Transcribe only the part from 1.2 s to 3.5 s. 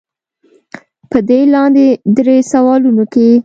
دې لاندې درې سوالونو کښې